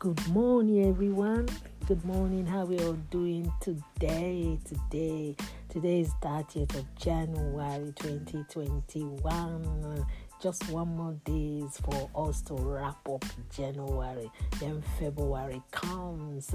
[0.00, 1.46] Good morning, everyone.
[1.86, 2.46] Good morning.
[2.46, 4.58] How are we all doing today?
[4.64, 5.36] Today,
[5.68, 10.06] today is 30th of January 2021.
[10.40, 14.30] Just one more days for us to wrap up January.
[14.58, 16.54] Then February comes.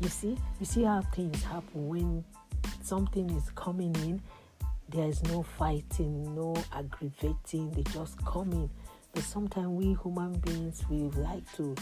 [0.00, 2.24] You see, you see how things happen when
[2.82, 4.20] something is coming in.
[4.88, 7.70] There is no fighting, no aggravating.
[7.70, 8.68] They just come in.
[9.12, 11.74] But sometimes we human beings we like to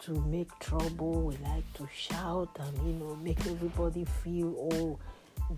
[0.00, 1.22] to make trouble.
[1.22, 4.98] We like to shout and you know make everybody feel oh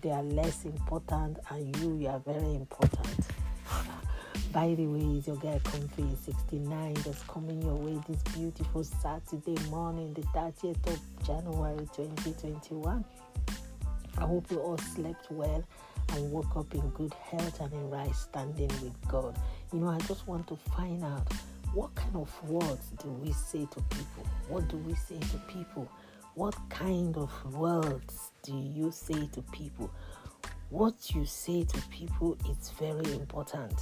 [0.01, 3.27] they are less important and you you are very important.
[4.53, 9.57] By the way, it's your guy Comfy 69 that's coming your way this beautiful Saturday
[9.69, 13.05] morning, the 30th of January 2021.
[14.17, 15.65] I hope you all slept well
[16.11, 19.37] and woke up in good health and in right standing with God.
[19.75, 21.27] You know, I just want to find out
[21.73, 24.25] what kind of words do we say to people?
[24.49, 25.91] What do we say to people?
[26.37, 29.91] What kind of words do you say to people?
[30.71, 33.75] What you say to people is very important.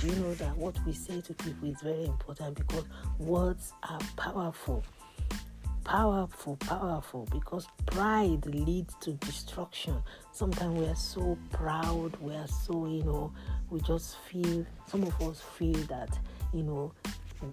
[0.00, 2.84] Do you know that what we say to people is very important because
[3.18, 4.84] words are powerful?
[5.88, 10.02] Powerful, powerful because pride leads to destruction.
[10.32, 13.32] Sometimes we are so proud, we are so, you know,
[13.70, 16.18] we just feel, some of us feel that,
[16.52, 16.92] you know,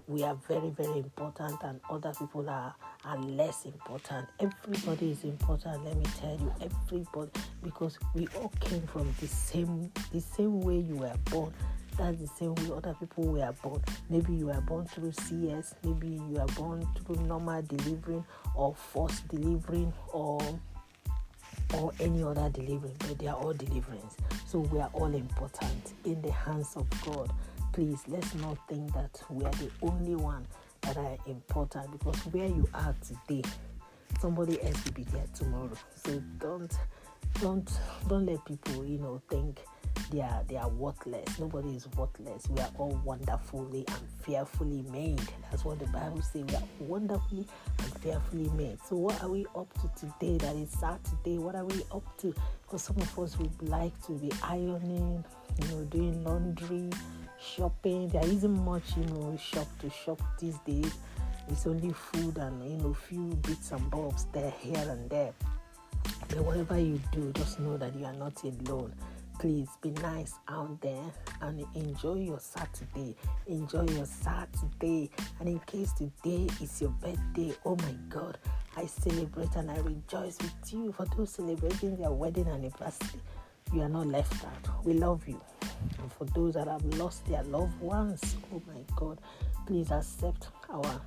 [0.06, 5.84] we are very very important and other people are are less important everybody is important
[5.84, 7.30] let me tell you everybody
[7.62, 11.54] because we all came from the same the same way you were born
[11.96, 13.82] that's the same way other people were born.
[14.10, 19.26] Maybe you were born through cs maybe you were born through normal delivering or forced
[19.28, 20.40] delivering or
[21.74, 24.16] or any other delivery but they are all deliverance.
[24.46, 27.32] So we are all important in the hands of god.
[27.72, 30.46] Please let's not think that we are the only one
[30.82, 33.42] that are important because where you are today
[34.20, 35.70] somebody else will be there tomorrow.
[36.04, 36.72] So don't
[37.40, 37.70] don't
[38.08, 39.60] don't let people you know think
[40.10, 45.20] they are they are worthless nobody is worthless we are all wonderfully and fearfully made
[45.50, 47.46] that's what the bible says we are wonderfully
[47.78, 51.64] and fearfully made so what are we up to today that is saturday what are
[51.64, 55.24] we up to because some of us would like to be ironing
[55.60, 56.90] you know doing laundry
[57.40, 58.08] shopping.
[58.08, 60.92] There isn't much, you know, shop to shop these days.
[61.48, 65.32] It's only food and you know, few bits and bobs there, here and there.
[66.28, 68.92] But whatever you do, just know that you are not alone.
[69.38, 73.14] Please be nice out there and enjoy your Saturday.
[73.46, 75.10] Enjoy your Saturday.
[75.40, 78.38] And in case today is your birthday, oh my God,
[78.76, 83.20] I celebrate and I rejoice with you for those celebrating their wedding anniversary.
[83.74, 84.84] You are not left out.
[84.84, 85.40] We love you.
[85.98, 89.20] And for those that have lost their loved ones, oh my God,
[89.66, 91.00] please accept our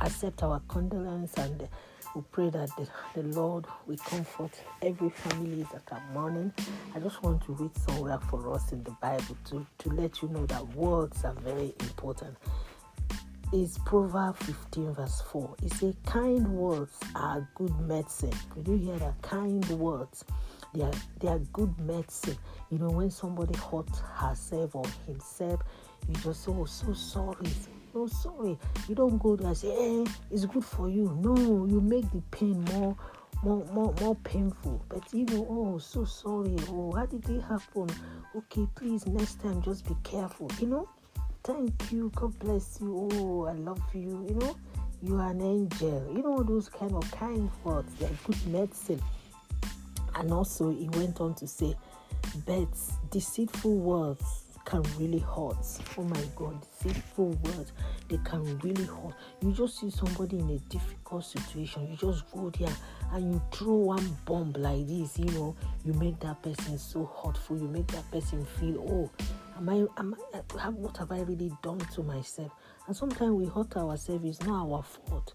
[0.00, 1.68] accept our condolence and
[2.14, 4.50] we pray that the, the Lord will comfort
[4.82, 6.52] every family that are mourning.
[6.94, 10.28] I just want to read somewhere for us in the Bible to, to let you
[10.28, 12.36] know that words are very important.
[13.52, 15.56] It's Proverbs 15 verse 4.
[15.62, 18.32] It says, Kind words are good medicine.
[18.54, 19.20] Did you hear that?
[19.22, 20.24] Kind words
[20.74, 22.36] they are they are good medicine.
[22.70, 25.62] You know, when somebody hurts herself or himself,
[26.08, 27.48] you just say, Oh, so sorry.
[27.98, 28.56] No, sorry.
[28.88, 31.18] You don't go there and say, Hey, it's good for you.
[31.20, 31.34] No,
[31.66, 32.96] you make the pain more
[33.42, 34.84] more more more painful.
[34.88, 36.54] But you know, oh so sorry.
[36.68, 37.88] Oh, how did it happen?
[38.36, 40.48] Okay, please next time just be careful.
[40.60, 40.88] You know?
[41.42, 43.08] Thank you, God bless you.
[43.14, 44.56] Oh, I love you, you know.
[45.02, 46.12] You are an angel.
[46.14, 49.02] You know those kind of kind words, they're good medicine.
[50.14, 51.74] And also, he went on to say,
[52.46, 52.68] but
[53.10, 55.56] deceitful words can really hurt.
[55.96, 57.72] Oh my God, deceitful words,
[58.08, 59.14] they can really hurt.
[59.40, 62.74] You just see somebody in a difficult situation, you just go there
[63.12, 65.56] and you throw one bomb like this, you know,
[65.86, 69.10] you make that person so hurtful, you make that person feel, oh,
[69.56, 72.52] am I, am I, what have I really done to myself?
[72.86, 75.32] And sometimes we hurt ourselves, it's not our fault.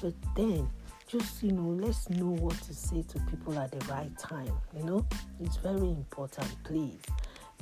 [0.00, 0.70] But then
[1.08, 4.82] just you know let's know what to say to people at the right time you
[4.82, 5.06] know
[5.40, 6.98] it's very important please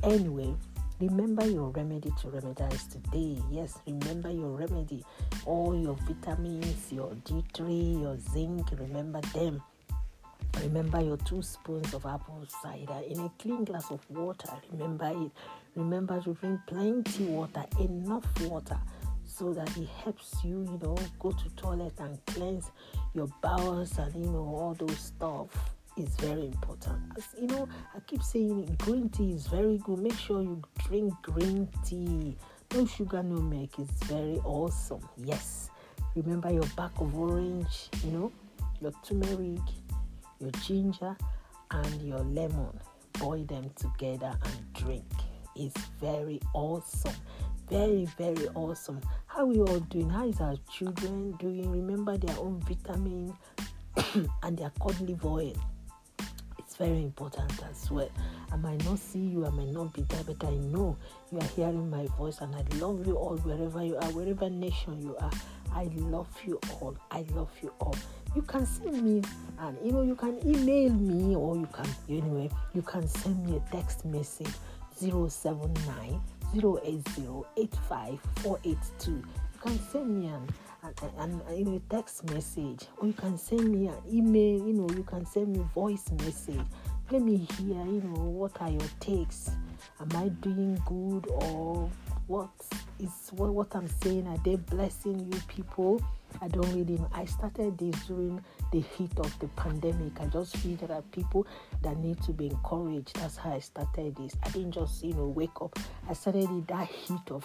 [0.03, 0.57] anyway
[1.01, 3.41] remember your remedy to remedize today.
[3.51, 5.05] Yes remember your remedy.
[5.47, 9.63] All your vitamins your d3 your zinc remember them.
[10.63, 14.51] Remember your two spoons of apple cider in a clean glass of water.
[14.73, 15.31] Remember it.
[15.75, 18.79] Remember to drink plenty water enough water
[19.25, 22.71] so that it helps you, you know, go to toilet and cleanse
[23.15, 25.49] your bowels and you know all those stuff
[25.97, 27.01] is very important.
[27.17, 29.99] As you know, I keep saying green tea is very good.
[30.01, 32.37] Make sure you drink green tea.
[32.75, 35.07] No sugar, no milk is very awesome.
[35.17, 35.71] Yes.
[36.17, 38.33] Remember your back of orange, you know,
[38.81, 39.61] your turmeric,
[40.41, 41.17] your ginger,
[41.71, 42.79] and your lemon.
[43.19, 45.05] Boil them together and drink.
[45.55, 47.15] It's very awesome.
[47.71, 49.01] Very, very awesome.
[49.27, 50.11] How we all doing?
[50.11, 51.71] How is our children doing?
[51.71, 53.33] Remember their own vitamin
[54.43, 55.55] and their cod liver oil.
[56.79, 58.09] Very important as well.
[58.53, 60.97] I might not see you, I might not be there, but I know
[61.31, 65.01] you are hearing my voice, and I love you all wherever you are, wherever nation
[65.01, 65.31] you are.
[65.75, 66.97] I love you all.
[67.11, 67.95] I love you all.
[68.35, 69.23] You can send me
[69.61, 73.57] and you know you can email me or you can anyway you can send me
[73.57, 74.51] a text message
[74.99, 76.21] 079
[76.53, 77.45] 080 You
[79.63, 80.49] can send me an
[80.85, 82.87] and, and, you know text message.
[82.99, 86.61] Or you can send me an email you know you can send me voice message.
[87.11, 89.51] Let me hear you know what are your takes?
[90.01, 91.91] Am i doing good or
[92.27, 92.51] what
[92.99, 96.03] is what, what i'm saying are they blessing you people?
[96.43, 97.09] I don't really know.
[97.15, 98.43] I started this during
[98.73, 100.21] the heat of the pandemic.
[100.21, 101.47] I just feel there are people
[101.83, 103.15] that need to be encouraged.
[103.17, 104.35] That's how i started this.
[104.43, 105.79] I didn't just you know wake up.
[106.09, 107.45] I started it that heat of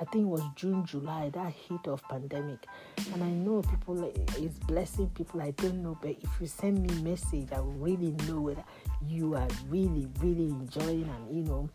[0.00, 2.66] I think it was June, July, that heat of pandemic.
[3.12, 5.40] And I know people is blessing people.
[5.40, 8.64] I don't know, but if you send me message, I will really know whether
[9.06, 11.70] you are really, really enjoying and you know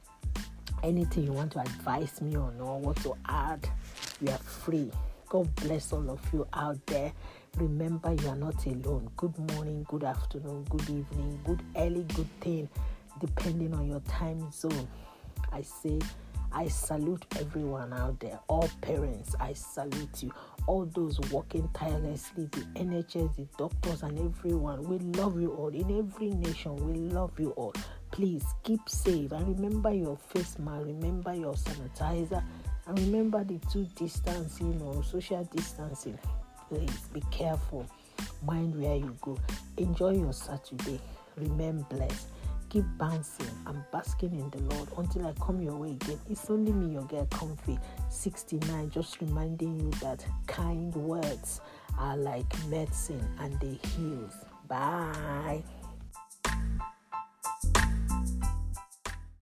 [0.83, 3.67] anything you want to advise me on or what to add,
[4.21, 4.91] you are free.
[5.27, 7.11] God bless all of you out there.
[7.57, 9.09] Remember, you are not alone.
[9.17, 12.69] Good morning, good afternoon, good evening, good early, good thing,
[13.19, 14.87] depending on your time zone.
[15.51, 15.99] I say
[16.51, 20.31] I salute everyone out there, all parents, I salute you.
[20.65, 24.83] All those working tirelessly, the NHS, the doctors, and everyone.
[24.83, 25.69] We love you all.
[25.69, 27.73] In every nation, we love you all.
[28.19, 32.43] Please keep safe and remember your face mask, remember your sanitizer,
[32.85, 36.19] and remember the two distancing or social distancing.
[36.67, 37.85] Please be careful.
[38.45, 39.37] Mind where you go.
[39.77, 40.99] Enjoy your Saturday.
[41.37, 42.27] Remain blessed
[42.67, 46.19] keep bouncing and basking in the Lord until I come your way again.
[46.29, 47.79] It's only me, your girl Comfy
[48.09, 51.61] 69, just reminding you that kind words
[51.97, 54.29] are like medicine and they heal.
[54.67, 55.63] Bye.